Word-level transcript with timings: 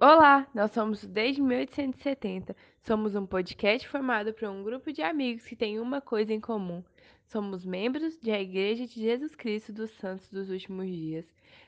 Olá, 0.00 0.44
nós 0.52 0.72
somos 0.72 1.04
desde 1.04 1.40
1870. 1.40 2.56
Somos 2.80 3.14
um 3.14 3.24
podcast 3.24 3.86
formado 3.86 4.34
por 4.34 4.48
um 4.48 4.64
grupo 4.64 4.92
de 4.92 5.00
amigos 5.02 5.46
que 5.46 5.54
tem 5.54 5.78
uma 5.78 6.00
coisa 6.00 6.34
em 6.34 6.40
comum. 6.40 6.82
Somos 7.26 7.64
membros 7.64 8.18
da 8.18 8.40
Igreja 8.40 8.88
de 8.88 9.00
Jesus 9.00 9.36
Cristo 9.36 9.72
dos 9.72 9.92
Santos 9.92 10.28
dos 10.28 10.50
Últimos 10.50 10.88
Dias. 10.88 11.24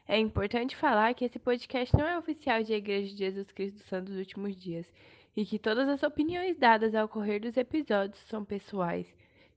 É 0.09 0.19
importante 0.19 0.75
falar 0.75 1.15
que 1.15 1.25
esse 1.25 1.39
podcast 1.39 1.97
não 1.97 2.05
é 2.05 2.19
oficial 2.19 2.65
da 2.65 2.75
Igreja 2.75 3.13
de 3.13 3.19
Jesus 3.19 3.53
Cristo 3.53 3.77
dos 3.77 3.87
Santos 3.87 4.11
dos 4.11 4.19
Últimos 4.19 4.57
Dias 4.57 4.93
e 5.37 5.47
que 5.47 5.57
todas 5.57 5.89
as 5.89 6.03
opiniões 6.03 6.59
dadas 6.59 6.97
ao 6.97 7.09
correr 7.09 7.39
dos 7.39 7.57
episódios 7.57 8.19
são 8.29 8.45
pessoais. 8.45 9.07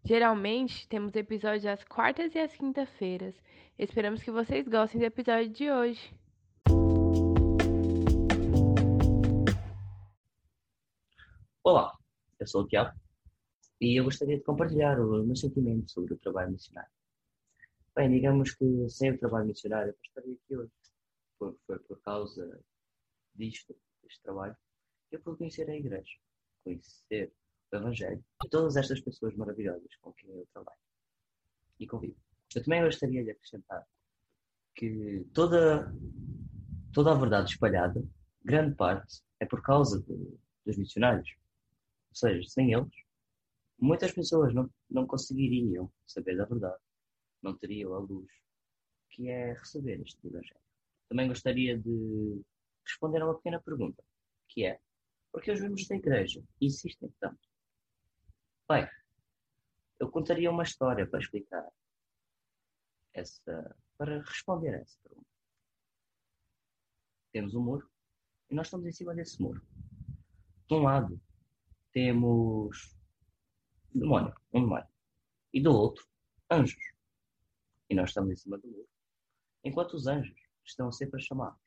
Geralmente, 0.06 0.88
temos 0.88 1.16
episódios 1.16 1.66
às 1.66 1.84
quartas 1.84 2.36
e 2.36 2.40
às 2.40 2.56
quintas-feiras. 2.56 3.34
Esperamos 3.80 4.22
que 4.22 4.30
vocês 4.30 4.68
gostem 4.68 5.00
do 5.00 5.08
episódio 5.08 5.50
de 5.50 5.72
hoje. 5.72 6.14
Olá, 11.62 11.94
eu 12.40 12.48
sou 12.48 12.64
o 12.64 12.68
Tiago 12.68 12.98
e 13.82 14.00
eu 14.00 14.06
gostaria 14.06 14.38
de 14.38 14.44
compartilhar 14.44 14.98
o 14.98 15.26
meu 15.26 15.36
sentimento 15.36 15.92
sobre 15.92 16.14
o 16.14 16.18
trabalho 16.18 16.54
missionário. 16.54 16.90
Bem, 17.94 18.10
digamos 18.10 18.56
que 18.56 18.90
sem 18.90 19.12
o 19.12 19.20
trabalho 19.20 19.48
missionário 19.48 19.92
eu 19.92 19.98
estaria 20.02 20.34
aqui 20.36 20.56
hoje. 20.56 20.72
Foi, 21.38 21.54
foi 21.68 21.80
por 21.80 22.02
causa 22.02 22.62
disto, 23.36 23.76
deste 24.02 24.22
trabalho, 24.22 24.56
que 25.10 25.18
eu 25.18 25.22
pude 25.22 25.38
conhecer 25.38 25.70
a 25.70 25.76
igreja, 25.76 26.18
conhecer 26.64 27.34
o 27.74 27.76
Evangelho 27.76 28.24
e 28.46 28.50
todas 28.50 28.78
estas 28.78 29.02
pessoas 29.02 29.36
maravilhosas 29.36 29.94
com 29.98 30.14
quem 30.14 30.30
eu 30.30 30.48
trabalho 30.54 30.80
e 31.78 31.86
convivo. 31.86 32.18
Eu 32.56 32.64
também 32.64 32.86
gostaria 32.86 33.22
de 33.22 33.32
acrescentar 33.32 33.86
que 34.76 35.26
toda, 35.34 35.94
toda 36.94 37.12
a 37.12 37.20
verdade 37.20 37.52
espalhada, 37.52 38.02
grande 38.46 38.76
parte, 38.76 39.22
é 39.42 39.46
por 39.46 39.62
causa 39.62 40.02
de, 40.02 40.40
dos 40.66 40.78
missionários. 40.78 41.30
Ou 42.10 42.16
seja, 42.16 42.50
sem 42.50 42.74
eles, 42.74 42.94
muitas 43.78 44.12
pessoas 44.12 44.54
não, 44.54 44.70
não 44.90 45.08
conseguiriam 45.08 45.92
saber 46.06 46.36
da 46.38 46.46
verdade, 46.46 46.82
não 47.42 47.58
teriam 47.58 47.94
a 47.94 48.00
luz 48.00 48.30
que 49.10 49.28
é 49.30 49.54
receber 49.54 50.02
este 50.02 50.26
Evangelho. 50.26 50.62
Também 51.08 51.28
gostaria 51.28 51.78
de 51.78 52.42
responder 52.86 53.22
a 53.22 53.26
uma 53.26 53.36
pequena 53.36 53.62
pergunta, 53.62 54.04
que 54.48 54.66
é, 54.66 54.80
por 55.32 55.42
que 55.42 55.52
os 55.52 55.60
membros 55.60 55.88
da 55.88 55.96
igreja 55.96 56.44
insistem 56.62 57.14
tanto? 57.20 57.48
Bem, 58.68 58.88
eu 60.00 60.10
contaria 60.10 60.50
uma 60.50 60.64
história 60.64 61.08
para 61.08 61.20
explicar 61.20 61.68
essa, 63.14 63.76
para 63.98 64.22
responder 64.22 64.76
a 64.76 64.80
essa 64.80 64.98
pergunta. 65.04 65.28
Temos 67.32 67.54
um 67.54 67.64
muro 67.64 67.90
e 68.50 68.56
nós 68.56 68.68
estamos 68.68 68.88
em 68.88 68.92
cima 68.92 69.14
desse 69.14 69.42
muro. 69.42 69.62
De 70.68 70.76
um 70.76 70.84
lado 70.84 71.20
temos 71.92 72.96
demónio, 73.94 74.34
um 74.54 74.62
demónio. 74.62 74.88
E 75.54 75.62
do 75.62 75.72
outro, 75.72 76.06
anjos. 76.50 76.84
E 77.90 77.96
nós 77.96 78.10
estamos 78.10 78.32
em 78.32 78.36
cima 78.36 78.58
do 78.58 78.68
muro. 78.68 78.88
Enquanto 79.64 79.94
os 79.94 80.08
anjos 80.08 80.40
estão 80.64 80.92
sempre 80.92 81.20
a 81.20 81.24
chamar-nos. 81.24 81.60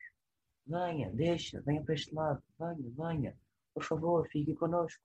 Venha, 0.65 1.11
deixa, 1.12 1.61
venha 1.62 1.83
para 1.83 1.95
este 1.95 2.15
lado. 2.15 2.43
Venha, 2.59 2.91
venha. 2.97 3.39
Por 3.75 3.83
favor, 3.83 4.28
fique 4.28 4.55
conosco. 4.55 5.03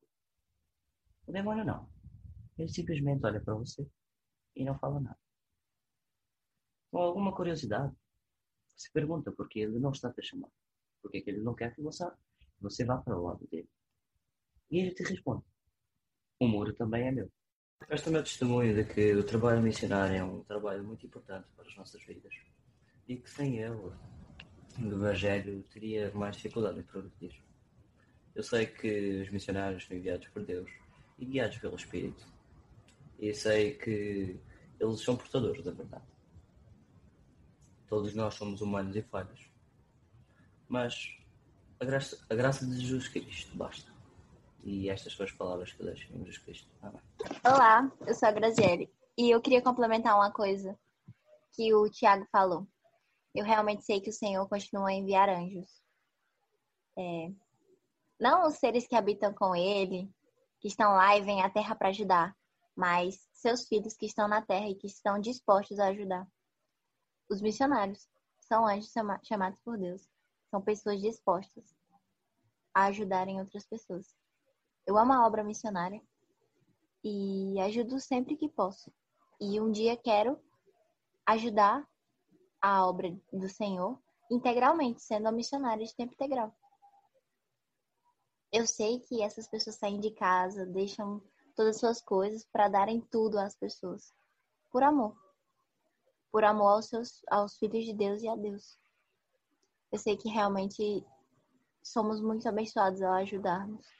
O 1.25 1.31
demônio 1.31 1.65
não. 1.65 1.89
Ele 2.57 2.69
simplesmente 2.69 3.25
olha 3.25 3.41
para 3.41 3.55
você 3.55 3.87
e 4.55 4.63
não 4.63 4.77
fala 4.77 4.99
nada. 4.99 5.19
Com 6.91 6.99
alguma 6.99 7.35
curiosidade, 7.35 7.95
se 8.75 8.91
pergunta 8.91 9.31
porque 9.31 9.59
ele 9.59 9.79
não 9.79 9.91
está 9.91 10.11
te 10.11 10.21
chamar. 10.21 10.49
Porque 11.01 11.21
que 11.21 11.29
ele 11.29 11.41
não 11.41 11.55
quer 11.55 11.73
que 11.75 11.81
você, 11.81 12.09
você 12.59 12.85
vá 12.85 12.97
para 12.97 13.17
o 13.17 13.23
lado 13.23 13.45
dele. 13.47 13.69
E 14.69 14.79
ele 14.79 14.91
te 14.91 15.03
responde: 15.03 15.43
O 16.39 16.47
muro 16.47 16.73
também 16.73 17.07
é 17.07 17.11
meu. 17.11 17.31
Este 17.89 18.09
é 18.09 18.11
meu 18.11 18.23
testemunho 18.23 18.75
de 18.75 18.83
que 18.83 19.13
o 19.13 19.23
trabalho 19.23 19.61
missionário 19.61 20.15
é 20.15 20.23
um 20.23 20.43
trabalho 20.43 20.83
muito 20.83 21.05
importante 21.05 21.47
para 21.55 21.67
as 21.67 21.75
nossas 21.75 22.03
vidas 22.03 22.33
e 23.07 23.15
que 23.15 23.29
sem 23.29 23.59
ele 23.59 23.75
o 23.75 23.93
Evangelho 24.79 25.63
teria 25.71 26.11
mais 26.13 26.35
dificuldade 26.35 26.79
em 26.79 26.83
progredir. 26.83 27.41
Eu 28.35 28.43
sei 28.43 28.65
que 28.67 29.21
os 29.21 29.31
missionários 29.31 29.85
são 29.85 29.95
enviados 29.95 30.27
por 30.27 30.43
Deus 30.43 30.69
e 31.17 31.25
guiados 31.25 31.57
pelo 31.57 31.75
Espírito. 31.75 32.27
E 33.17 33.33
sei 33.33 33.73
que 33.75 34.37
eles 34.79 35.01
são 35.01 35.15
portadores 35.15 35.63
da 35.63 35.71
verdade. 35.71 36.05
Todos 37.87 38.13
nós 38.13 38.35
somos 38.35 38.61
humanos 38.61 38.95
e 38.95 39.01
falhos. 39.01 39.49
Mas 40.67 41.17
a 41.79 41.85
graça, 41.85 42.25
a 42.29 42.35
graça 42.35 42.65
de 42.67 42.79
Jesus 42.79 43.07
Cristo 43.07 43.57
basta. 43.57 43.96
E 44.67 44.89
estas 44.89 45.17
as 45.21 45.31
palavras 45.31 45.71
que 45.71 45.81
deixo 45.81 46.11
em 46.11 46.17
Jesus 46.17 46.39
Cristo. 46.39 46.69
Amém. 46.81 47.01
Olá, 47.45 47.89
eu 48.05 48.13
sou 48.13 48.27
a 48.27 48.33
Graziele 48.33 48.93
e 49.17 49.29
eu 49.29 49.39
queria 49.39 49.61
complementar 49.61 50.13
uma 50.13 50.29
coisa 50.29 50.77
que 51.53 51.73
o 51.73 51.89
Tiago 51.89 52.27
falou. 52.29 52.67
Eu 53.33 53.45
realmente 53.45 53.85
sei 53.85 54.01
que 54.01 54.09
o 54.09 54.13
Senhor 54.13 54.45
continua 54.49 54.89
a 54.89 54.93
enviar 54.93 55.29
anjos. 55.29 55.81
É, 56.97 57.31
não 58.19 58.45
os 58.45 58.55
seres 58.55 58.85
que 58.85 58.95
habitam 58.97 59.33
com 59.33 59.55
Ele, 59.55 60.13
que 60.59 60.67
estão 60.67 60.91
lá 60.95 61.17
e 61.17 61.21
vêm 61.21 61.41
à 61.41 61.49
Terra 61.49 61.73
para 61.73 61.87
ajudar, 61.87 62.35
mas 62.75 63.25
seus 63.31 63.65
filhos 63.69 63.95
que 63.95 64.05
estão 64.05 64.27
na 64.27 64.41
Terra 64.41 64.67
e 64.67 64.75
que 64.75 64.87
estão 64.87 65.17
dispostos 65.17 65.79
a 65.79 65.87
ajudar. 65.87 66.27
Os 67.29 67.41
missionários 67.41 68.05
são 68.41 68.67
anjos 68.67 68.91
chamados 69.23 69.61
por 69.61 69.77
Deus. 69.77 70.09
São 70.51 70.61
pessoas 70.61 70.99
dispostas 70.99 71.73
a 72.73 72.87
ajudarem 72.87 73.39
outras 73.39 73.65
pessoas. 73.65 74.13
Eu 74.87 74.97
amo 74.97 75.11
a 75.11 75.27
obra 75.27 75.43
missionária 75.43 76.01
e 77.03 77.59
ajudo 77.59 77.99
sempre 77.99 78.37
que 78.37 78.47
posso. 78.47 78.89
E 79.37 79.59
um 79.59 79.69
dia 79.69 79.97
quero 79.97 80.41
ajudar 81.25 81.85
a 82.61 82.87
obra 82.87 83.13
do 83.33 83.49
Senhor 83.49 84.01
integralmente, 84.31 85.01
sendo 85.01 85.23
uma 85.23 85.33
missionária 85.33 85.85
de 85.85 85.93
tempo 85.93 86.13
integral. 86.13 86.55
Eu 88.49 88.65
sei 88.65 89.01
que 89.01 89.21
essas 89.21 89.45
pessoas 89.49 89.75
saem 89.75 89.99
de 89.99 90.11
casa, 90.11 90.65
deixam 90.65 91.21
todas 91.53 91.75
as 91.75 91.79
suas 91.81 92.01
coisas 92.01 92.45
para 92.45 92.69
darem 92.69 93.01
tudo 93.01 93.37
às 93.37 93.57
pessoas, 93.57 94.13
por 94.71 94.83
amor. 94.83 95.17
Por 96.31 96.45
amor 96.45 96.75
aos, 96.75 96.85
seus, 96.87 97.21
aos 97.29 97.57
filhos 97.57 97.83
de 97.83 97.93
Deus 97.93 98.21
e 98.21 98.29
a 98.29 98.37
Deus. 98.37 98.79
Eu 99.91 99.99
sei 99.99 100.15
que 100.15 100.29
realmente 100.29 101.05
somos 101.83 102.21
muito 102.21 102.47
abençoados 102.47 103.01
ao 103.01 103.11
ajudarmos 103.15 103.96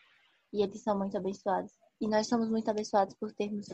e 0.54 0.62
eles 0.62 0.82
são 0.82 0.98
muito 0.98 1.18
abençoados. 1.18 1.72
E 2.00 2.08
nós 2.08 2.28
somos 2.28 2.50
muito 2.50 2.70
abençoados 2.70 3.16
por 3.16 3.34
termos 3.34 3.68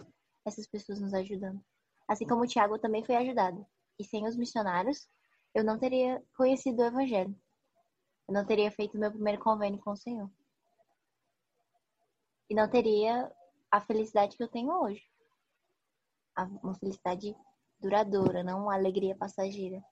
essas 0.45 0.67
pessoas 0.67 0.99
nos 0.99 1.13
ajudando. 1.13 1.63
Assim 2.07 2.25
como 2.25 2.43
o 2.43 2.47
Tiago 2.47 2.77
também 2.79 3.03
foi 3.03 3.15
ajudado. 3.15 3.65
E 3.99 4.03
sem 4.03 4.27
os 4.27 4.35
missionários, 4.35 5.09
eu 5.53 5.63
não 5.63 5.77
teria 5.77 6.23
conhecido 6.35 6.81
o 6.81 6.85
Evangelho. 6.85 7.35
Eu 8.27 8.33
não 8.33 8.45
teria 8.45 8.71
feito 8.71 8.97
meu 8.97 9.11
primeiro 9.11 9.41
convênio 9.41 9.79
com 9.79 9.91
o 9.91 9.97
Senhor. 9.97 10.29
E 12.49 12.55
não 12.55 12.69
teria 12.69 13.31
a 13.71 13.81
felicidade 13.81 14.35
que 14.37 14.43
eu 14.43 14.47
tenho 14.47 14.71
hoje. 14.71 15.03
Uma 16.63 16.75
felicidade 16.75 17.35
duradoura, 17.79 18.43
não 18.43 18.63
uma 18.63 18.73
alegria 18.73 19.15
passageira. 19.15 19.83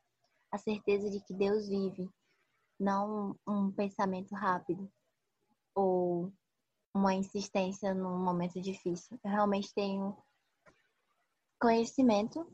A 0.51 0.57
certeza 0.57 1.09
de 1.09 1.19
que 1.21 1.33
Deus 1.33 1.67
vive, 1.67 2.09
não 2.79 3.37
um 3.47 3.71
pensamento 3.71 4.33
rápido 4.33 4.91
ou 5.75 6.31
uma 6.93 7.13
insistência 7.13 7.93
num 7.93 8.17
momento 8.17 8.59
difícil. 8.59 9.19
Eu 9.23 9.31
realmente 9.31 9.73
tenho 9.73 10.17
conhecimento 11.59 12.45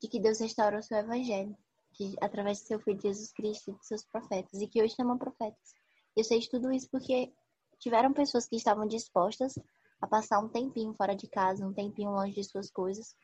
de 0.00 0.08
que 0.08 0.20
Deus 0.20 0.40
restaurou 0.40 0.80
o 0.80 0.82
seu 0.82 0.98
evangelho, 0.98 1.56
que 1.94 2.14
através 2.20 2.58
de 2.58 2.66
seu 2.66 2.80
filho 2.80 3.00
Jesus 3.00 3.32
Cristo 3.32 3.70
e 3.70 3.74
de 3.74 3.86
seus 3.86 4.04
profetas, 4.04 4.60
e 4.60 4.66
que 4.66 4.82
hoje 4.82 4.94
chamam 4.94 5.18
profetas. 5.18 5.74
Eu 6.16 6.24
sei 6.24 6.40
de 6.40 6.50
tudo 6.50 6.72
isso 6.72 6.88
porque 6.90 7.32
tiveram 7.78 8.12
pessoas 8.12 8.46
que 8.46 8.56
estavam 8.56 8.86
dispostas 8.86 9.54
a 10.00 10.06
passar 10.06 10.40
um 10.40 10.48
tempinho 10.48 10.94
fora 10.94 11.14
de 11.14 11.28
casa, 11.28 11.66
um 11.66 11.72
tempinho 11.72 12.10
longe 12.10 12.34
de 12.34 12.44
suas 12.44 12.70
coisas, 12.70 13.14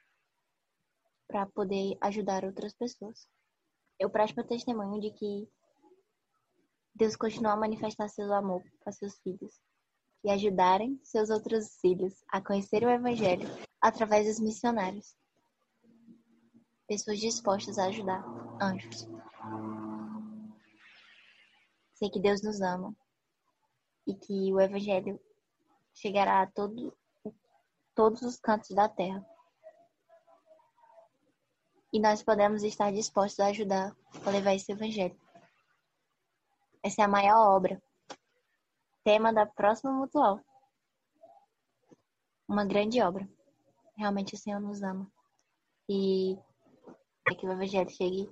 para 1.26 1.47
poder 1.47 1.97
ajudar 2.00 2.44
outras 2.44 2.75
pessoas. 2.75 3.26
Eu 3.99 4.11
presto 4.11 4.37
meu 4.37 4.47
testemunho 4.47 5.00
de 5.00 5.11
que 5.11 5.49
Deus 6.94 7.17
continua 7.17 7.52
a 7.52 7.56
manifestar 7.56 8.09
seu 8.09 8.32
amor 8.32 8.62
para 8.81 8.93
seus 8.93 9.19
filhos 9.19 9.61
e 10.26 10.31
ajudarem 10.31 10.99
seus 11.05 11.31
outros 11.31 11.78
filhos 11.81 12.25
a 12.28 12.40
conhecer 12.40 12.82
o 12.82 12.90
Evangelho 12.90 13.49
através 13.81 14.26
dos 14.26 14.40
missionários. 14.40 15.17
Pessoas 16.88 17.20
dispostas 17.20 17.78
a 17.78 17.84
ajudar, 17.84 18.25
anjos. 18.61 19.08
Sei 21.94 22.11
que 22.11 22.19
Deus 22.19 22.43
nos 22.43 22.61
ama 22.61 22.93
e 24.05 24.14
que 24.17 24.52
o 24.52 24.61
Evangelho 24.61 25.20
chegará 25.94 26.43
a 26.43 26.46
todo, 26.49 26.93
todos 27.94 28.23
os 28.23 28.37
cantos 28.37 28.70
da 28.70 28.88
terra. 28.88 29.25
E 31.93 32.00
nós 32.00 32.20
podemos 32.25 32.64
estar 32.64 32.90
dispostos 32.90 33.38
a 33.38 33.46
ajudar 33.46 33.96
a 34.25 34.31
levar 34.31 34.55
esse 34.55 34.73
Evangelho. 34.73 35.17
Essa 36.82 37.02
é 37.02 37.05
a 37.05 37.08
maior 37.08 37.55
obra 37.55 37.81
tema 39.06 39.32
da 39.32 39.47
próxima 39.47 39.93
mutual. 39.93 40.41
Uma 42.49 42.64
grande 42.64 43.00
obra. 43.00 43.29
Realmente 43.97 44.35
o 44.35 44.37
Senhor 44.37 44.58
nos 44.58 44.82
ama. 44.82 45.08
E 45.88 46.37
é 47.31 47.35
que 47.37 47.47
o 47.47 47.53
Evangelho 47.53 47.88
chegue 47.88 48.29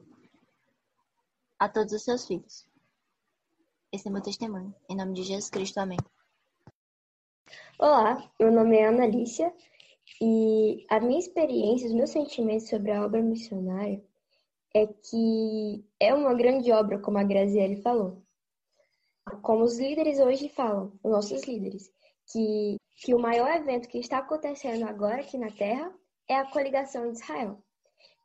a 1.60 1.68
todos 1.68 1.92
os 1.92 2.02
seus 2.02 2.26
filhos. 2.26 2.66
Esse 3.92 4.08
é 4.08 4.10
meu 4.10 4.20
testemunho. 4.20 4.74
Em 4.90 4.96
nome 4.96 5.12
de 5.12 5.22
Jesus 5.22 5.48
Cristo, 5.48 5.78
amém. 5.78 5.98
Olá, 7.78 8.28
meu 8.40 8.50
nome 8.50 8.76
é 8.76 8.88
Ana 8.88 9.04
Alicia 9.04 9.54
e 10.20 10.84
a 10.90 10.98
minha 10.98 11.20
experiência, 11.20 11.86
os 11.86 11.94
meus 11.94 12.10
sentimentos 12.10 12.68
sobre 12.68 12.90
a 12.90 13.04
obra 13.04 13.22
missionária 13.22 14.04
é 14.74 14.88
que 14.88 15.84
é 16.00 16.12
uma 16.12 16.34
grande 16.34 16.72
obra, 16.72 16.98
como 16.98 17.16
a 17.16 17.22
Graziele 17.22 17.80
falou. 17.80 18.23
Como 19.42 19.64
os 19.64 19.78
líderes 19.78 20.20
hoje 20.20 20.48
falam, 20.48 20.92
os 21.02 21.10
nossos 21.10 21.42
líderes, 21.44 21.90
que, 22.30 22.76
que 22.96 23.14
o 23.14 23.18
maior 23.18 23.50
evento 23.56 23.88
que 23.88 23.98
está 23.98 24.18
acontecendo 24.18 24.84
agora 24.84 25.22
aqui 25.22 25.38
na 25.38 25.50
Terra 25.50 25.94
é 26.28 26.36
a 26.36 26.50
coligação 26.50 27.10
de 27.10 27.18
Israel. 27.18 27.62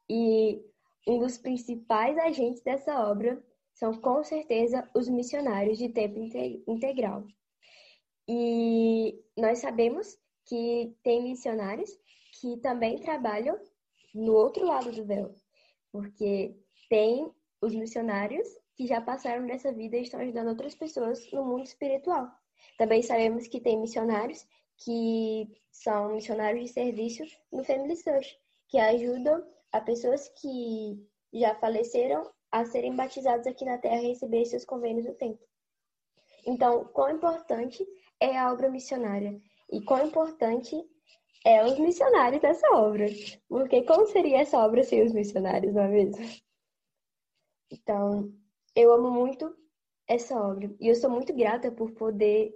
E 0.09 0.61
um 1.07 1.19
dos 1.19 1.37
principais 1.37 2.17
agentes 2.17 2.61
dessa 2.61 3.09
obra 3.09 3.41
são 3.73 3.93
com 4.01 4.23
certeza 4.23 4.89
os 4.93 5.07
missionários 5.07 5.77
de 5.77 5.89
tempo 5.89 6.19
integral. 6.67 7.25
E 8.27 9.23
nós 9.37 9.59
sabemos 9.59 10.17
que 10.45 10.95
tem 11.03 11.23
missionários 11.23 11.89
que 12.39 12.57
também 12.57 12.99
trabalham 12.99 13.57
no 14.13 14.33
outro 14.33 14.65
lado 14.65 14.91
do 14.91 15.05
véu, 15.05 15.33
porque 15.91 16.55
tem 16.89 17.31
os 17.61 17.73
missionários 17.73 18.47
que 18.79 18.87
já 18.87 19.01
passaram 19.01 19.45
dessa 19.45 19.73
vida 19.73 19.97
e 19.97 20.03
estão 20.03 20.21
ajudando 20.21 20.47
outras 20.47 20.73
pessoas 20.73 21.29
no 21.33 21.43
mundo 21.43 21.65
espiritual. 21.65 22.31
Também 22.77 23.01
sabemos 23.01 23.45
que 23.45 23.59
tem 23.59 23.77
missionários 23.77 24.47
que 24.77 25.49
são 25.69 26.13
missionários 26.13 26.63
de 26.63 26.71
serviço 26.71 27.25
no 27.51 27.61
Family 27.61 27.97
Search, 27.97 28.39
que 28.69 28.79
ajudam 28.79 29.45
a 29.73 29.81
pessoas 29.81 30.29
que 30.29 31.05
já 31.33 31.53
faleceram 31.55 32.31
a 32.49 32.63
serem 32.63 32.95
batizados 32.95 33.45
aqui 33.47 33.65
na 33.65 33.77
Terra 33.77 34.01
e 34.01 34.07
receber 34.07 34.45
seus 34.45 34.63
convênios 34.63 35.05
do 35.05 35.13
tempo. 35.13 35.43
Então, 36.47 36.85
quão 36.85 37.09
importante 37.09 37.85
é 38.17 38.37
a 38.37 38.49
obra 38.49 38.69
missionária 38.69 39.37
e 39.69 39.81
quão 39.81 40.07
importante 40.07 40.81
é 41.43 41.65
os 41.65 41.77
missionários 41.77 42.41
dessa 42.41 42.65
obra. 42.77 43.07
Porque 43.49 43.83
como 43.83 44.07
seria 44.07 44.39
essa 44.39 44.57
obra 44.57 44.85
sem 44.85 45.03
os 45.03 45.11
missionários, 45.11 45.73
não 45.73 45.81
é 45.81 45.87
mesmo? 45.89 46.25
Então, 47.69 48.33
eu 48.75 48.93
amo 48.93 49.09
muito 49.09 49.55
essa 50.07 50.35
obra 50.35 50.73
e 50.79 50.87
eu 50.87 50.95
sou 50.95 51.09
muito 51.09 51.33
grata 51.33 51.71
por 51.71 51.91
poder 51.91 52.53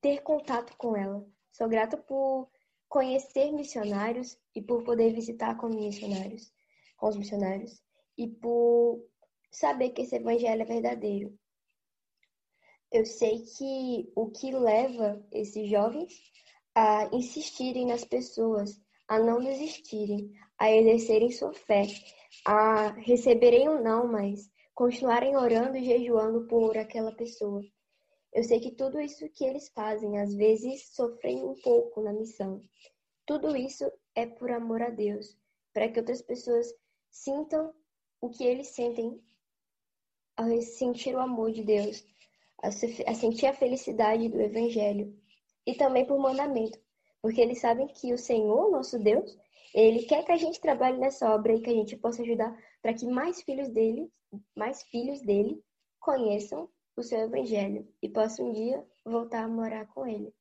ter 0.00 0.20
contato 0.22 0.76
com 0.76 0.96
ela. 0.96 1.26
Sou 1.52 1.68
grata 1.68 1.96
por 1.96 2.50
conhecer 2.88 3.52
missionários 3.52 4.38
e 4.54 4.60
por 4.60 4.82
poder 4.84 5.14
visitar 5.14 5.56
com 5.56 5.68
missionários, 5.68 6.52
com 6.96 7.08
os 7.08 7.16
missionários 7.16 7.82
e 8.18 8.28
por 8.28 9.02
saber 9.50 9.90
que 9.90 10.02
esse 10.02 10.16
evangelho 10.16 10.62
é 10.62 10.64
verdadeiro. 10.64 11.38
Eu 12.90 13.06
sei 13.06 13.42
que 13.42 14.12
o 14.14 14.30
que 14.30 14.50
leva 14.50 15.24
esses 15.32 15.68
jovens 15.70 16.12
a 16.74 17.08
insistirem 17.12 17.86
nas 17.86 18.04
pessoas, 18.04 18.78
a 19.08 19.18
não 19.18 19.42
desistirem, 19.42 20.30
a 20.58 20.70
exercerem 20.70 21.30
sua 21.30 21.54
fé, 21.54 21.86
a 22.44 22.92
receberem 22.92 23.68
ou 23.68 23.82
não, 23.82 24.06
mas 24.06 24.51
continuarem 24.74 25.36
orando 25.36 25.76
e 25.76 25.84
jejuando 25.84 26.46
por 26.46 26.76
aquela 26.76 27.12
pessoa. 27.12 27.62
Eu 28.32 28.42
sei 28.42 28.60
que 28.60 28.70
tudo 28.70 29.00
isso 29.00 29.28
que 29.30 29.44
eles 29.44 29.68
fazem, 29.68 30.18
às 30.18 30.34
vezes 30.34 30.94
sofrem 30.94 31.44
um 31.44 31.54
pouco 31.60 32.00
na 32.00 32.12
missão. 32.12 32.62
Tudo 33.26 33.54
isso 33.56 33.90
é 34.14 34.26
por 34.26 34.50
amor 34.50 34.80
a 34.82 34.90
Deus, 34.90 35.36
para 35.72 35.88
que 35.88 36.00
outras 36.00 36.22
pessoas 36.22 36.66
sintam 37.10 37.74
o 38.20 38.30
que 38.30 38.44
eles 38.44 38.68
sentem 38.68 39.20
ao 40.36 40.60
sentir 40.62 41.14
o 41.14 41.20
amor 41.20 41.52
de 41.52 41.62
Deus, 41.62 42.04
a 42.62 42.70
sentir 43.14 43.46
a 43.46 43.52
felicidade 43.52 44.28
do 44.28 44.40
Evangelho 44.40 45.14
e 45.66 45.74
também 45.74 46.06
por 46.06 46.18
mandamento, 46.18 46.78
porque 47.20 47.40
eles 47.40 47.60
sabem 47.60 47.86
que 47.88 48.14
o 48.14 48.18
Senhor, 48.18 48.70
nosso 48.70 48.98
Deus, 48.98 49.36
ele 49.74 50.04
quer 50.04 50.24
que 50.24 50.32
a 50.32 50.36
gente 50.36 50.60
trabalhe 50.60 50.98
nessa 50.98 51.34
obra 51.34 51.54
e 51.54 51.60
que 51.60 51.70
a 51.70 51.74
gente 51.74 51.96
possa 51.96 52.22
ajudar 52.22 52.56
para 52.82 52.92
que 52.92 53.06
mais 53.06 53.40
filhos 53.42 53.68
dele, 53.70 54.12
mais 54.56 54.82
filhos 54.82 55.22
dele 55.22 55.62
conheçam 56.00 56.68
o 56.96 57.02
seu 57.02 57.20
evangelho 57.20 57.88
e 58.02 58.08
possam 58.08 58.48
um 58.48 58.52
dia 58.52 58.86
voltar 59.04 59.44
a 59.44 59.48
morar 59.48 59.86
com 59.86 60.06
ele. 60.06 60.34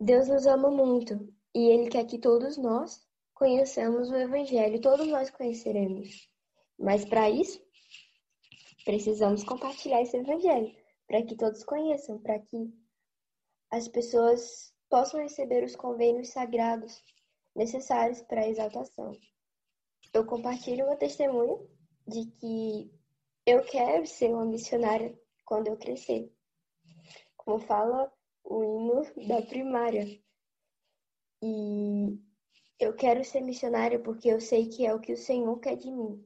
Deus 0.00 0.28
nos 0.28 0.46
ama 0.46 0.70
muito 0.70 1.32
e 1.54 1.68
ele 1.68 1.90
quer 1.90 2.04
que 2.06 2.18
todos 2.18 2.56
nós 2.56 3.04
conheçamos 3.34 4.10
o 4.10 4.16
evangelho, 4.16 4.80
todos 4.80 5.06
nós 5.08 5.30
conheceremos. 5.30 6.28
Mas 6.78 7.04
para 7.04 7.28
isso, 7.28 7.60
precisamos 8.84 9.42
compartilhar 9.42 10.00
esse 10.00 10.16
evangelho, 10.16 10.74
para 11.06 11.22
que 11.24 11.36
todos 11.36 11.64
conheçam, 11.64 12.20
para 12.20 12.38
que 12.38 12.72
as 13.70 13.88
pessoas 13.88 14.72
possam 14.88 15.20
receber 15.20 15.64
os 15.64 15.76
convênios 15.76 16.28
sagrados 16.28 17.02
necessários 17.54 18.22
para 18.22 18.42
a 18.42 18.48
exaltação. 18.48 19.12
Eu 20.12 20.24
compartilho 20.24 20.86
meu 20.86 20.96
testemunho 20.96 21.68
de 22.06 22.26
que 22.26 22.90
eu 23.46 23.62
quero 23.64 24.06
ser 24.06 24.30
uma 24.30 24.44
missionária 24.44 25.18
quando 25.44 25.68
eu 25.68 25.76
crescer. 25.76 26.32
Como 27.36 27.58
fala 27.58 28.12
o 28.44 28.62
hino 28.62 29.26
da 29.28 29.42
primária. 29.42 30.06
E 31.42 32.18
eu 32.78 32.94
quero 32.94 33.24
ser 33.24 33.40
missionária 33.40 33.98
porque 33.98 34.28
eu 34.28 34.40
sei 34.40 34.68
que 34.68 34.86
é 34.86 34.94
o 34.94 35.00
que 35.00 35.12
o 35.12 35.16
Senhor 35.16 35.58
quer 35.60 35.76
de 35.76 35.90
mim. 35.90 36.24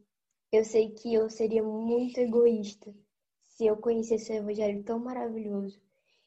Eu 0.50 0.64
sei 0.64 0.90
que 0.90 1.12
eu 1.14 1.28
seria 1.28 1.62
muito 1.62 2.18
egoísta 2.18 2.94
se 3.48 3.66
eu 3.66 3.76
conhecesse 3.76 4.32
o 4.32 4.36
evangelho 4.36 4.82
tão 4.84 4.98
maravilhoso 4.98 5.80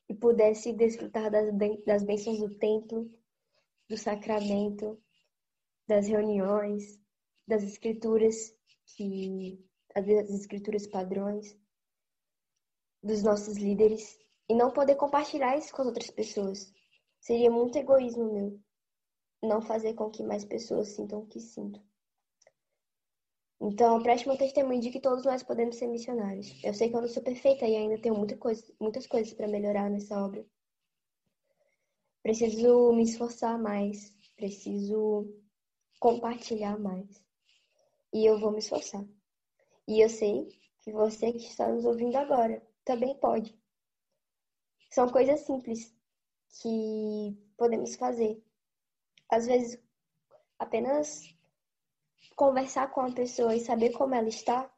e 0.10 0.14
pudesse 0.14 0.74
desfrutar 0.74 1.32
das, 1.32 1.50
das 1.86 2.04
bênçãos 2.04 2.40
do 2.40 2.58
templo, 2.58 3.10
do 3.90 3.98
sacramento, 3.98 5.00
das 5.88 6.08
reuniões, 6.08 7.00
das 7.48 7.64
escrituras 7.64 8.54
que 8.86 9.64
as 9.94 10.08
escrituras 10.08 10.88
padrões 10.88 11.58
dos 13.02 13.24
nossos 13.24 13.58
líderes 13.58 14.18
e 14.50 14.56
não 14.56 14.72
poder 14.72 14.96
compartilhar 14.96 15.58
isso 15.58 15.74
com 15.74 15.82
as 15.82 15.88
outras 15.88 16.10
pessoas. 16.12 16.74
Seria 17.20 17.50
muito 17.50 17.78
egoísmo 17.78 18.34
meu 18.34 18.60
não 19.42 19.62
fazer 19.62 19.94
com 19.94 20.10
que 20.10 20.24
mais 20.24 20.44
pessoas 20.44 20.90
sintam 20.90 21.20
o 21.20 21.28
que 21.28 21.40
sinto. 21.40 21.82
Então, 23.62 24.02
preste 24.04 24.28
meu 24.28 24.38
testemunho 24.38 24.82
de 24.82 24.92
que 24.92 25.00
todos 25.00 25.24
nós 25.24 25.42
podemos 25.42 25.78
ser 25.78 25.88
missionários. 25.88 26.48
Eu 26.64 26.74
sei 26.74 26.90
que 26.90 26.96
eu 26.96 27.02
não 27.02 27.08
sou 27.08 27.24
perfeita 27.24 27.66
e 27.66 27.76
ainda 27.76 28.02
tenho 28.02 28.16
muita 28.16 28.36
coisa, 28.38 28.64
muitas 28.80 29.08
coisas 29.08 29.34
para 29.34 29.48
melhorar 29.48 29.90
nessa 29.90 30.20
obra. 30.24 30.46
Preciso 32.22 32.92
me 32.94 33.04
esforçar 33.04 33.58
mais, 33.58 34.14
preciso 34.36 35.32
compartilhar 36.00 36.78
mais. 36.78 37.25
E 38.14 38.26
eu 38.26 38.40
vou 38.40 38.52
me 38.52 38.60
esforçar. 38.60 39.04
E 39.88 40.00
eu 40.02 40.10
sei 40.10 40.48
que 40.84 40.92
você 40.92 41.32
que 41.32 41.46
está 41.46 41.68
nos 41.68 41.86
ouvindo 41.86 42.16
agora 42.16 42.62
também 42.84 43.16
pode. 43.16 43.58
São 44.90 45.10
coisas 45.10 45.42
simples 45.42 45.94
que 46.62 47.38
podemos 47.58 47.96
fazer. 47.96 48.42
Às 49.30 49.48
vezes, 49.48 49.82
apenas 50.58 51.24
conversar 52.36 52.92
com 52.92 53.02
a 53.02 53.12
pessoa 53.12 53.56
e 53.56 53.60
saber 53.60 53.92
como 53.92 54.16
ela 54.16 54.30
está, 54.30 54.72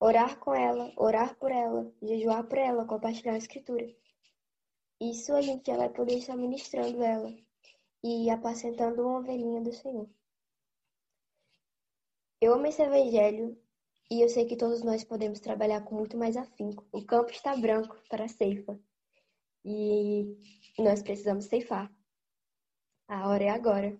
orar 0.00 0.38
com 0.38 0.54
ela, 0.54 0.92
orar 0.96 1.36
por 1.36 1.50
ela, 1.50 1.92
jejuar 2.02 2.44
por 2.44 2.58
ela, 2.58 2.86
compartilhar 2.86 3.34
a 3.34 3.38
escritura. 3.38 3.86
Isso 5.00 5.34
a 5.34 5.42
gente 5.42 5.66
já 5.66 5.76
vai 5.76 5.90
poder 5.90 6.18
estar 6.18 6.36
ministrando 6.36 7.02
ela 7.02 7.34
e 8.02 8.30
apacentando 8.30 9.02
uma 9.02 9.18
ovelhinha 9.18 9.60
do 9.60 9.72
Senhor. 9.72 10.08
Eu 12.38 12.52
amo 12.52 12.66
esse 12.66 12.82
evangelho 12.82 13.56
e 14.10 14.20
eu 14.20 14.28
sei 14.28 14.44
que 14.44 14.56
todos 14.56 14.82
nós 14.82 15.02
podemos 15.02 15.40
trabalhar 15.40 15.82
com 15.84 15.94
muito 15.94 16.18
mais 16.18 16.36
afinco. 16.36 16.86
O 16.92 17.02
campo 17.02 17.30
está 17.30 17.56
branco 17.56 17.96
para 18.10 18.24
a 18.26 18.28
ceifa 18.28 18.78
e 19.64 20.36
nós 20.78 21.02
precisamos 21.02 21.46
ceifar. 21.46 21.90
A 23.08 23.28
hora 23.28 23.44
é 23.44 23.48
agora. 23.48 23.98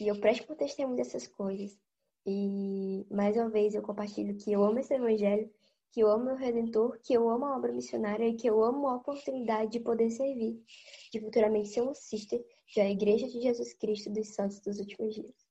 E 0.00 0.08
eu 0.08 0.18
presto 0.18 0.44
por 0.44 0.56
testemunho 0.56 0.96
dessas 0.96 1.28
coisas. 1.28 1.78
E 2.26 3.06
mais 3.08 3.36
uma 3.36 3.48
vez 3.48 3.74
eu 3.74 3.82
compartilho 3.82 4.36
que 4.36 4.50
eu 4.50 4.64
amo 4.64 4.80
esse 4.80 4.92
evangelho, 4.92 5.48
que 5.92 6.00
eu 6.00 6.10
amo 6.10 6.24
meu 6.24 6.36
redentor, 6.36 6.98
que 7.00 7.14
eu 7.14 7.28
amo 7.30 7.46
a 7.46 7.56
obra 7.56 7.72
missionária 7.72 8.26
e 8.26 8.34
que 8.34 8.48
eu 8.48 8.60
amo 8.64 8.88
a 8.88 8.96
oportunidade 8.96 9.70
de 9.70 9.78
poder 9.78 10.10
servir, 10.10 10.60
de 11.12 11.20
futuramente 11.20 11.68
ser 11.68 11.82
um 11.82 11.94
sister 11.94 12.44
da 12.74 12.90
Igreja 12.90 13.28
de 13.28 13.40
Jesus 13.40 13.72
Cristo 13.74 14.10
dos 14.10 14.34
Santos 14.34 14.58
dos 14.58 14.80
Últimos 14.80 15.14
Dias. 15.14 15.49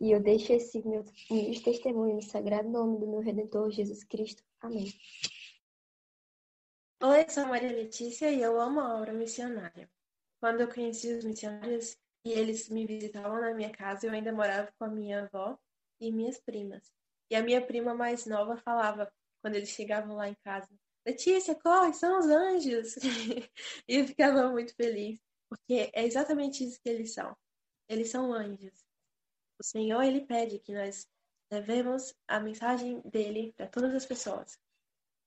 E 0.00 0.10
eu 0.10 0.20
deixo 0.20 0.52
esse 0.52 0.86
meu 0.86 1.04
testemunho 1.62 2.16
no 2.16 2.22
sagrado 2.22 2.68
nome 2.68 2.98
do 2.98 3.06
meu 3.06 3.20
redentor 3.20 3.70
Jesus 3.70 4.04
Cristo. 4.04 4.42
Amém. 4.60 4.92
Oi, 7.02 7.28
sou 7.28 7.46
Maria 7.46 7.72
Letícia 7.72 8.30
e 8.30 8.40
eu 8.40 8.60
amo 8.60 8.80
a 8.80 8.96
obra 8.96 9.12
missionária. 9.12 9.90
Quando 10.40 10.60
eu 10.60 10.68
conheci 10.68 11.12
os 11.12 11.24
missionários 11.24 11.96
e 12.24 12.32
eles 12.32 12.68
me 12.68 12.86
visitavam 12.86 13.40
na 13.40 13.54
minha 13.54 13.70
casa, 13.70 14.06
eu 14.06 14.12
ainda 14.12 14.32
morava 14.32 14.72
com 14.78 14.84
a 14.84 14.88
minha 14.88 15.24
avó 15.24 15.58
e 16.00 16.12
minhas 16.12 16.38
primas. 16.40 16.92
E 17.30 17.34
a 17.34 17.42
minha 17.42 17.64
prima 17.64 17.94
mais 17.94 18.26
nova 18.26 18.56
falava, 18.56 19.12
quando 19.40 19.56
eles 19.56 19.70
chegavam 19.70 20.16
lá 20.16 20.28
em 20.28 20.36
casa, 20.44 20.68
Letícia, 21.04 21.54
corre, 21.56 21.92
são 21.94 22.20
os 22.20 22.26
anjos! 22.26 22.94
e 23.88 23.96
eu 23.96 24.06
ficava 24.06 24.48
muito 24.50 24.74
feliz, 24.76 25.18
porque 25.48 25.90
é 25.92 26.04
exatamente 26.04 26.64
isso 26.64 26.80
que 26.80 26.88
eles 26.88 27.12
são. 27.12 27.36
Eles 27.88 28.08
são 28.10 28.32
anjos. 28.32 28.91
O 29.62 29.64
Senhor, 29.64 30.02
ele 30.02 30.22
pede 30.22 30.58
que 30.58 30.74
nós 30.74 31.08
levemos 31.48 32.12
a 32.26 32.40
mensagem 32.40 33.00
dele 33.02 33.54
para 33.56 33.68
todas 33.68 33.94
as 33.94 34.04
pessoas. 34.04 34.58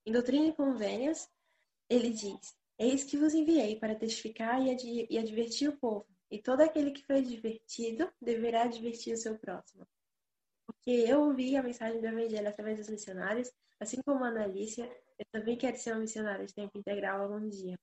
Em 0.06 0.12
Doutrina 0.12 0.48
e 0.48 0.54
Convênios, 0.54 1.30
ele 1.90 2.10
diz: 2.10 2.54
Eis 2.78 3.06
que 3.06 3.16
vos 3.16 3.34
enviei 3.34 3.80
para 3.80 3.96
testificar 3.96 4.62
e, 4.62 4.72
ad 4.72 5.08
e 5.10 5.18
advertir 5.18 5.70
o 5.70 5.78
povo, 5.78 6.06
e 6.30 6.42
todo 6.42 6.60
aquele 6.60 6.92
que 6.92 7.06
foi 7.06 7.22
divertido 7.22 8.12
deverá 8.22 8.64
advertir 8.64 9.14
o 9.14 9.18
seu 9.18 9.40
próximo. 9.40 9.88
Porque 10.66 10.92
eu 10.92 11.22
ouvi 11.22 11.56
a 11.56 11.64
mensagem 11.64 12.02
do 12.02 12.08
Evangelho 12.08 12.50
através 12.50 12.78
dos 12.78 12.90
missionários, 12.90 13.50
assim 13.80 14.02
como 14.02 14.26
a 14.26 14.28
Analícia, 14.28 14.84
eu 15.18 15.26
também 15.32 15.58
quero 15.58 15.78
ser 15.78 15.94
uma 15.94 16.02
missionária 16.02 16.46
de 16.46 16.54
tempo 16.54 16.78
integral 16.78 17.22
algum 17.22 17.48
dia. 17.48 17.80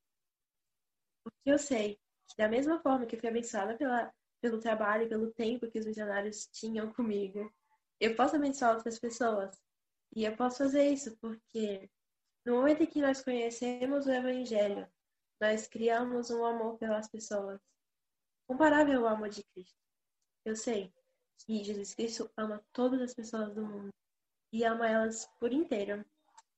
Porque 1.25 1.51
eu 1.51 1.59
sei 1.59 1.99
que, 2.29 2.37
da 2.37 2.47
mesma 2.47 2.79
forma 2.83 3.07
que 3.07 3.17
fui 3.17 3.31
abençoada 3.31 3.75
pela, 3.75 4.13
pelo 4.43 4.59
trabalho 4.59 5.09
pelo 5.09 5.33
tempo 5.33 5.71
que 5.71 5.79
os 5.79 5.87
missionários 5.87 6.49
tinham 6.49 6.93
comigo, 6.93 7.51
eu 8.01 8.17
posso 8.17 8.35
abençoar 8.35 8.75
outras 8.75 8.99
pessoas. 8.99 9.57
E 10.15 10.25
eu 10.25 10.37
posso 10.37 10.59
fazer 10.59 10.89
isso 10.89 11.17
porque 11.19 11.89
no 12.45 12.57
momento 12.57 12.83
em 12.83 12.87
que 12.87 13.01
nós 13.01 13.23
conhecemos 13.23 14.05
o 14.05 14.11
Evangelho, 14.11 14.87
nós 15.41 15.69
criamos 15.69 16.31
um 16.31 16.45
amor 16.45 16.77
pelas 16.77 17.09
pessoas, 17.09 17.61
comparável 18.47 19.07
ao 19.07 19.15
amor 19.15 19.29
de 19.29 19.45
Cristo. 19.45 19.79
Eu 20.45 20.57
sei 20.57 20.93
que 21.47 21.63
Jesus 21.63 21.95
Cristo 21.95 22.29
ama 22.37 22.65
todas 22.73 23.01
as 23.01 23.15
pessoas 23.15 23.55
do 23.55 23.65
mundo 23.65 23.91
e 24.53 24.65
ama 24.65 24.89
elas 24.89 25.27
por 25.39 25.53
inteiro 25.53 26.05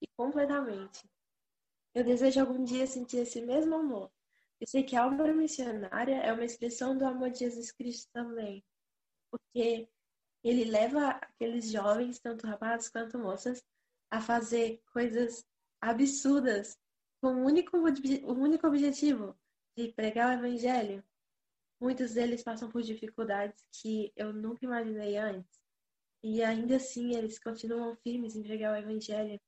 e 0.00 0.06
completamente. 0.16 1.06
Eu 1.94 2.02
desejo 2.02 2.40
algum 2.40 2.64
dia 2.64 2.86
sentir 2.86 3.18
esse 3.18 3.42
mesmo 3.42 3.74
amor. 3.74 4.10
Eu 4.64 4.68
sei 4.68 4.82
que 4.82 4.96
a 4.96 5.06
obra 5.06 5.30
missionária 5.34 6.16
é 6.22 6.32
uma 6.32 6.46
expressão 6.46 6.96
do 6.96 7.04
amor 7.04 7.28
de 7.28 7.40
Jesus 7.40 7.70
Cristo 7.70 8.08
também, 8.14 8.64
porque 9.30 9.86
ele 10.42 10.64
leva 10.64 11.10
aqueles 11.10 11.70
jovens, 11.70 12.18
tanto 12.18 12.46
rapazes 12.46 12.88
quanto 12.88 13.18
moças, 13.18 13.62
a 14.10 14.22
fazer 14.22 14.82
coisas 14.90 15.44
absurdas 15.82 16.78
com 17.20 17.42
o 17.42 17.44
único, 17.44 17.76
o 17.76 18.32
único 18.32 18.66
objetivo 18.66 19.36
de 19.76 19.92
pregar 19.92 20.30
o 20.30 20.46
evangelho. 20.46 21.04
Muitos 21.78 22.14
deles 22.14 22.42
passam 22.42 22.70
por 22.70 22.80
dificuldades 22.80 23.62
que 23.70 24.14
eu 24.16 24.32
nunca 24.32 24.64
imaginei 24.64 25.18
antes. 25.18 25.60
E 26.22 26.42
ainda 26.42 26.76
assim 26.76 27.14
eles 27.14 27.38
continuam 27.38 27.94
firmes 27.96 28.34
em 28.34 28.42
pregar 28.42 28.72
o 28.72 28.78
evangelho. 28.78 29.38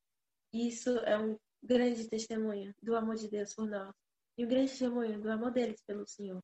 E 0.53 0.67
isso 0.67 0.91
é 0.99 1.17
um 1.17 1.39
grande 1.63 2.07
testemunho 2.07 2.71
do 2.83 2.95
amor 2.95 3.15
de 3.15 3.27
Deus 3.27 3.55
por 3.55 3.67
nós. 3.67 3.95
E 4.37 4.45
um 4.45 4.47
grande 4.47 4.69
testemunho 4.69 5.19
do 5.19 5.31
amor 5.31 5.51
deles 5.51 5.81
pelo 5.81 6.05
Senhor. 6.05 6.43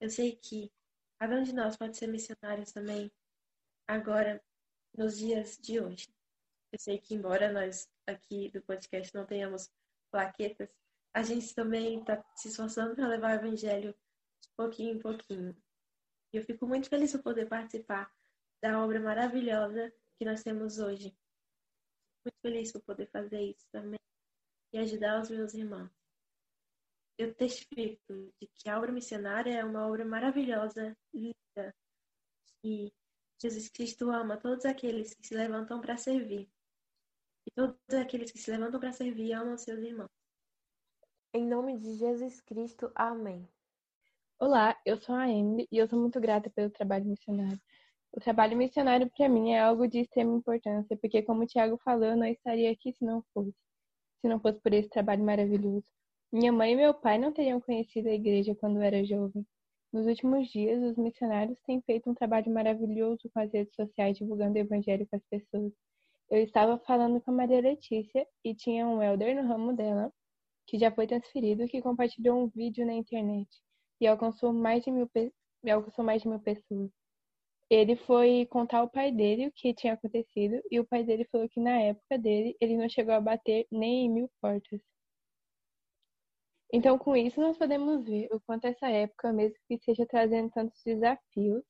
Eu 0.00 0.08
sei 0.08 0.36
que 0.36 0.72
cada 1.18 1.36
um 1.36 1.42
de 1.42 1.52
nós 1.52 1.76
pode 1.76 1.96
ser 1.96 2.06
missionário 2.06 2.64
também 2.72 3.10
agora, 3.88 4.40
nos 4.96 5.18
dias 5.18 5.58
de 5.58 5.80
hoje. 5.80 6.08
Eu 6.72 6.78
sei 6.78 6.98
que, 6.98 7.14
embora 7.14 7.52
nós 7.52 7.88
aqui 8.06 8.50
do 8.50 8.62
podcast 8.62 9.14
não 9.14 9.26
tenhamos 9.26 9.70
plaquetas, 10.10 10.68
a 11.14 11.22
gente 11.22 11.54
também 11.54 12.00
está 12.00 12.22
se 12.36 12.48
esforçando 12.48 12.94
para 12.94 13.08
levar 13.08 13.32
o 13.32 13.44
evangelho 13.44 13.94
de 14.40 14.48
pouquinho 14.56 14.96
em 14.96 14.98
pouquinho. 14.98 15.56
E 16.32 16.36
eu 16.36 16.44
fico 16.44 16.66
muito 16.66 16.88
feliz 16.88 17.12
por 17.12 17.22
poder 17.22 17.46
participar 17.46 18.10
da 18.62 18.82
obra 18.82 19.00
maravilhosa 19.00 19.92
que 20.18 20.24
nós 20.24 20.42
temos 20.42 20.78
hoje. 20.78 21.14
Muito 22.24 22.38
feliz 22.40 22.72
por 22.72 22.82
poder 22.82 23.10
fazer 23.10 23.42
isso 23.42 23.66
também 23.70 23.98
e 24.72 24.78
ajudar 24.78 25.20
os 25.20 25.28
meus 25.28 25.52
irmãos. 25.54 26.01
Eu 27.18 27.34
testifico 27.34 28.32
de 28.40 28.48
que 28.54 28.68
a 28.68 28.78
obra 28.78 28.90
missionária 28.90 29.54
é 29.54 29.64
uma 29.64 29.86
obra 29.86 30.04
maravilhosa, 30.04 30.96
linda, 31.12 31.74
e 32.64 32.92
Jesus 33.40 33.68
Cristo 33.68 34.10
ama 34.10 34.36
todos 34.36 34.64
aqueles 34.64 35.14
que 35.14 35.26
se 35.26 35.34
levantam 35.34 35.80
para 35.80 35.96
servir. 35.96 36.48
E 37.46 37.50
todos 37.50 37.76
aqueles 37.90 38.30
que 38.30 38.38
se 38.38 38.50
levantam 38.50 38.78
para 38.78 38.92
servir 38.92 39.32
amam 39.32 39.58
seus 39.58 39.80
irmãos. 39.80 40.10
Em 41.34 41.44
nome 41.44 41.76
de 41.76 41.96
Jesus 41.96 42.40
Cristo, 42.40 42.92
amém. 42.94 43.48
Olá, 44.38 44.80
eu 44.86 44.96
sou 44.96 45.14
a 45.14 45.28
Emily 45.28 45.66
e 45.72 45.78
eu 45.78 45.88
sou 45.88 45.98
muito 45.98 46.20
grata 46.20 46.50
pelo 46.50 46.70
trabalho 46.70 47.04
missionário. 47.04 47.60
O 48.12 48.20
trabalho 48.20 48.56
missionário 48.56 49.10
para 49.10 49.28
mim 49.28 49.52
é 49.52 49.60
algo 49.60 49.88
de 49.88 50.00
extrema 50.00 50.36
importância, 50.36 50.96
porque 50.96 51.22
como 51.22 51.42
o 51.42 51.46
Tiago 51.46 51.78
falou, 51.78 52.04
eu 52.04 52.16
não 52.16 52.26
estaria 52.26 52.70
aqui 52.70 52.92
se 52.92 53.04
não 53.04 53.22
fosse. 53.32 53.56
Se 54.20 54.28
não 54.28 54.38
fosse 54.38 54.60
por 54.60 54.72
esse 54.72 54.88
trabalho 54.88 55.24
maravilhoso. 55.24 55.86
Minha 56.32 56.50
mãe 56.50 56.72
e 56.72 56.76
meu 56.76 56.94
pai 56.94 57.18
não 57.18 57.30
teriam 57.30 57.60
conhecido 57.60 58.08
a 58.08 58.14
igreja 58.14 58.54
quando 58.54 58.80
era 58.80 59.04
jovem. 59.04 59.46
Nos 59.92 60.06
últimos 60.06 60.48
dias, 60.48 60.82
os 60.82 60.96
missionários 60.96 61.58
têm 61.66 61.82
feito 61.82 62.08
um 62.08 62.14
trabalho 62.14 62.50
maravilhoso 62.50 63.28
com 63.34 63.38
as 63.38 63.52
redes 63.52 63.74
sociais 63.74 64.16
divulgando 64.16 64.54
o 64.54 64.58
evangelho 64.58 65.06
para 65.08 65.18
as 65.18 65.24
pessoas. 65.26 65.74
Eu 66.30 66.42
estava 66.42 66.78
falando 66.86 67.20
com 67.20 67.32
a 67.32 67.34
Maria 67.34 67.60
Letícia 67.60 68.26
e 68.42 68.54
tinha 68.54 68.88
um 68.88 69.02
elder 69.02 69.36
no 69.36 69.46
ramo 69.46 69.74
dela, 69.74 70.10
que 70.66 70.78
já 70.78 70.90
foi 70.90 71.06
transferido, 71.06 71.68
que 71.68 71.82
compartilhou 71.82 72.42
um 72.42 72.48
vídeo 72.48 72.86
na 72.86 72.94
internet 72.94 73.48
e 74.00 74.06
alcançou 74.06 74.54
mais 74.54 74.82
de 74.84 74.90
mil, 74.90 75.10
alcançou 75.70 76.02
mais 76.02 76.22
de 76.22 76.28
mil 76.28 76.40
pessoas. 76.40 76.90
Ele 77.68 77.94
foi 77.94 78.46
contar 78.46 78.78
ao 78.78 78.88
pai 78.88 79.12
dele 79.12 79.48
o 79.48 79.52
que 79.52 79.74
tinha 79.74 79.92
acontecido 79.92 80.62
e 80.70 80.80
o 80.80 80.86
pai 80.86 81.04
dele 81.04 81.26
falou 81.30 81.46
que 81.46 81.60
na 81.60 81.78
época 81.78 82.16
dele 82.16 82.56
ele 82.58 82.78
não 82.78 82.88
chegou 82.88 83.12
a 83.12 83.20
bater 83.20 83.66
nem 83.70 84.06
em 84.06 84.10
mil 84.10 84.30
portas. 84.40 84.80
Então, 86.72 86.98
com 86.98 87.14
isso, 87.14 87.38
nós 87.38 87.58
podemos 87.58 88.04
ver 88.04 88.28
o 88.32 88.40
quanto 88.40 88.66
essa 88.66 88.88
época, 88.88 89.30
mesmo 89.32 89.58
que 89.68 89.74
esteja 89.74 90.06
trazendo 90.06 90.50
tantos 90.50 90.80
desafios, 90.84 91.62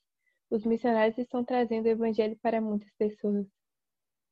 os 0.48 0.64
missionários 0.64 1.18
estão 1.18 1.44
trazendo 1.44 1.86
o 1.86 1.88
evangelho 1.88 2.38
para 2.40 2.60
muitas 2.60 2.88
pessoas. 2.96 3.46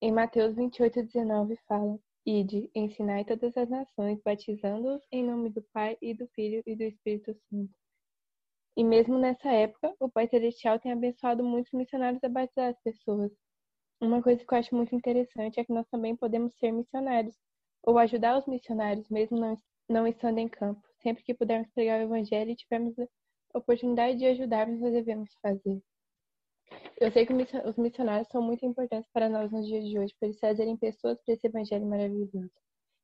Em 0.01 0.13
Mateus 0.13 0.55
28, 0.55 1.03
19 1.03 1.57
fala: 1.67 1.99
Ide, 2.25 2.71
ensinai 2.75 3.25
todas 3.25 3.57
as 3.57 3.69
nações, 3.69 4.21
batizando-os 4.25 5.03
em 5.11 5.25
nome 5.25 5.51
do 5.51 5.63
Pai 5.73 5.99
e 6.01 6.15
do 6.15 6.29
Filho 6.29 6.63
e 6.65 6.77
do 6.77 6.85
Espírito 6.85 7.35
Santo. 7.49 7.75
E 8.77 8.85
mesmo 8.85 9.19
nessa 9.19 9.51
época, 9.51 9.95
o 9.99 10.09
Pai 10.09 10.29
Celestial 10.29 10.79
tem 10.79 10.93
abençoado 10.93 11.43
muitos 11.43 11.73
missionários 11.73 12.23
a 12.23 12.29
batizar 12.29 12.71
as 12.71 12.81
pessoas. 12.83 13.33
Uma 14.01 14.23
coisa 14.23 14.45
que 14.45 14.55
eu 14.55 14.59
acho 14.59 14.75
muito 14.75 14.95
interessante 14.95 15.59
é 15.59 15.65
que 15.65 15.73
nós 15.73 15.89
também 15.89 16.15
podemos 16.17 16.55
ser 16.59 16.71
missionários, 16.71 17.35
ou 17.83 17.99
ajudar 17.99 18.39
os 18.39 18.47
missionários, 18.47 19.09
mesmo 19.09 19.39
não, 19.39 19.57
não 19.91 20.07
estando 20.07 20.39
em 20.39 20.49
campo. 20.49 20.81
Sempre 21.03 21.25
que 21.25 21.35
pudermos 21.35 21.69
pregar 21.73 22.01
o 22.01 22.05
Evangelho 22.05 22.51
e 22.53 22.57
tivermos 22.57 22.97
a 22.99 23.59
oportunidade 23.59 24.19
de 24.19 24.27
ajudarmos, 24.27 24.81
nós 24.81 24.93
devemos 24.93 25.35
fazer. 25.43 25.83
Eu 27.01 27.11
sei 27.11 27.27
que 27.27 27.33
os 27.33 27.77
missionários 27.77 28.29
são 28.29 28.41
muito 28.41 28.65
importantes 28.65 29.11
para 29.13 29.29
nós 29.29 29.51
nos 29.51 29.67
dias 29.67 29.85
de 29.85 29.99
hoje, 29.99 30.15
por 30.19 30.27
eles 30.27 30.39
trazerem 30.39 30.77
pessoas 30.77 31.21
para 31.25 31.35
esse 31.35 31.47
evangelho 31.47 31.87
maravilhoso. 31.87 32.51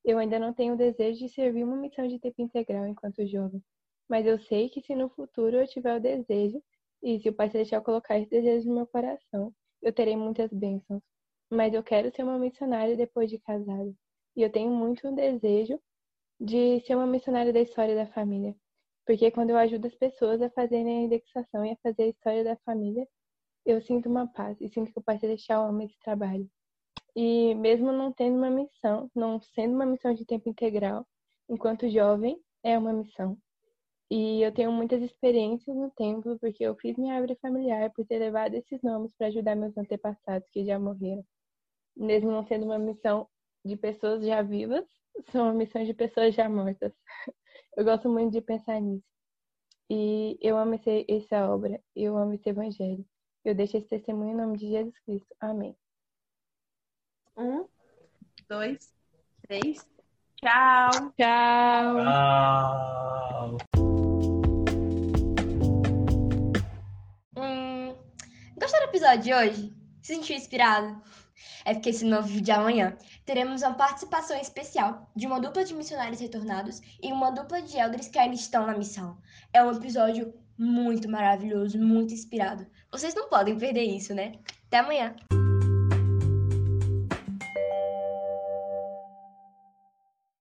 Eu 0.05 0.19
ainda 0.19 0.38
não 0.38 0.55
tenho 0.55 0.75
o 0.75 0.76
desejo 0.76 1.19
de 1.19 1.28
servir 1.31 1.64
uma 1.64 1.76
missão 1.76 2.07
de 2.07 2.21
tempo 2.21 2.40
integral 2.40 2.87
enquanto 2.87 3.26
jovem, 3.26 3.61
mas 4.09 4.25
eu 4.25 4.38
sei 4.38 4.69
que 4.69 4.81
se 4.81 4.95
no 4.95 5.09
futuro 5.09 5.57
eu 5.57 5.66
tiver 5.66 5.97
o 5.97 6.00
desejo, 6.00 6.62
e 7.02 7.21
se 7.21 7.28
o 7.28 7.35
Pai 7.35 7.50
Celestial 7.50 7.83
colocar 7.83 8.19
esse 8.19 8.31
desejo 8.31 8.69
no 8.69 8.76
meu 8.76 8.87
coração, 8.87 9.52
eu 9.83 9.93
terei 9.93 10.16
muitas 10.16 10.52
bênçãos. 10.52 11.02
Mas 11.50 11.75
eu 11.75 11.83
quero 11.83 12.14
ser 12.14 12.23
uma 12.23 12.38
missionária 12.38 12.97
depois 12.97 13.28
de 13.28 13.38
casada. 13.38 13.93
E 14.37 14.43
eu 14.43 14.50
tenho 14.50 14.71
muito 14.71 15.07
um 15.09 15.14
desejo 15.14 15.81
de 16.40 16.81
ser 16.81 16.95
uma 16.95 17.07
missionária 17.07 17.52
da 17.52 17.61
história 17.61 17.95
da 17.95 18.07
família. 18.07 18.55
Porque 19.07 19.31
quando 19.31 19.50
eu 19.50 19.57
ajudo 19.57 19.87
as 19.87 19.95
pessoas 19.95 20.43
a 20.43 20.50
fazerem 20.50 20.99
a 20.99 21.02
indexação 21.02 21.64
e 21.64 21.73
a 21.73 21.76
fazer 21.83 22.05
a 22.05 22.09
história 22.09 22.45
da 22.45 22.57
família, 22.64 23.07
eu 23.64 23.81
sinto 23.81 24.09
uma 24.09 24.26
paz 24.26 24.61
e 24.61 24.69
sinto 24.69 24.93
que 24.93 24.99
o 24.99 25.02
Pai 25.02 25.19
Celestial 25.19 25.69
ama 25.69 25.85
esse 25.85 25.99
trabalho. 26.00 26.49
E 27.14 27.55
mesmo 27.55 27.93
não 27.93 28.12
tendo 28.12 28.37
uma 28.37 28.50
missão, 28.50 29.11
não 29.14 29.40
sendo 29.40 29.75
uma 29.75 29.87
missão 29.87 30.12
de 30.12 30.25
tempo 30.26 30.49
integral, 30.49 31.07
enquanto 31.49 31.88
jovem, 31.88 32.38
é 32.62 32.76
uma 32.76 32.93
missão. 32.93 33.38
E 34.11 34.43
eu 34.43 34.52
tenho 34.52 34.71
muitas 34.71 35.02
experiências 35.02 35.75
no 35.76 35.90
templo 35.90 36.38
porque 36.38 36.62
eu 36.64 36.76
fiz 36.76 36.97
minha 36.97 37.14
árvore 37.14 37.37
familiar 37.40 37.90
por 37.93 38.07
ter 38.07 38.19
levado 38.19 38.55
esses 38.55 38.81
nomes 38.83 39.12
para 39.16 39.28
ajudar 39.28 39.57
meus 39.57 39.76
antepassados 39.76 40.49
que 40.50 40.64
já 40.64 40.78
morreram. 40.78 41.25
Mesmo 41.97 42.31
não 42.31 42.47
sendo 42.47 42.66
uma 42.66 42.78
missão 42.78 43.28
de 43.64 43.76
pessoas 43.76 44.25
já 44.25 44.43
vivas, 44.43 44.85
são 45.30 45.44
uma 45.44 45.54
missão 45.54 45.85
de 45.85 45.94
pessoas 45.94 46.35
já 46.35 46.49
mortas. 46.49 46.92
Eu 47.76 47.85
gosto 47.85 48.08
muito 48.08 48.32
de 48.32 48.40
pensar 48.40 48.80
nisso. 48.80 49.04
E 49.88 50.38
eu 50.40 50.56
amo 50.58 50.75
esse, 50.75 51.06
essa 51.08 51.49
obra, 51.49 51.80
eu 51.94 52.16
amo 52.16 52.35
esse 52.35 52.49
evangelho. 52.49 53.06
Eu 53.44 53.54
deixo 53.54 53.76
esse 53.76 53.87
testemunho 53.87 54.32
em 54.32 54.37
nome 54.37 54.58
de 54.58 54.68
Jesus 54.68 54.99
Cristo. 55.00 55.32
Amém. 55.38 55.76
Um, 57.37 57.68
dois, 58.49 58.92
três. 59.46 59.87
Tchau. 60.37 60.90
Tchau. 61.16 61.96
Tchau. 62.02 63.56
Hum, 67.37 67.94
gostou 68.58 68.80
do 68.80 68.87
episódio 68.88 69.23
de 69.23 69.35
hoje? 69.35 69.76
Se 70.02 70.14
sentiu 70.14 70.37
inspirado? 70.37 71.00
É 71.64 71.75
porque 71.75 71.90
esse 71.90 72.05
novo 72.05 72.28
vídeo 72.28 72.43
de 72.43 72.52
amanhã 72.52 72.97
teremos 73.25 73.62
uma 73.62 73.75
participação 73.75 74.37
especial 74.38 75.11
de 75.14 75.26
uma 75.26 75.40
dupla 75.40 75.64
de 75.64 75.75
missionários 75.75 76.21
retornados 76.21 76.81
e 77.02 77.12
uma 77.12 77.31
dupla 77.31 77.62
de 77.62 77.76
elders 77.76 78.09
que 78.09 78.19
ainda 78.19 78.35
estão 78.35 78.66
na 78.66 78.76
missão. 78.76 79.16
É 79.52 79.62
um 79.62 79.73
episódio 79.73 80.35
muito 80.59 81.09
maravilhoso, 81.09 81.78
muito 81.78 82.14
inspirado. 82.14 82.66
Vocês 82.90 83.14
não 83.14 83.28
podem 83.28 83.59
perder 83.59 83.85
isso, 83.85 84.14
né? 84.14 84.33
Até 84.66 84.78
amanhã! 84.78 85.14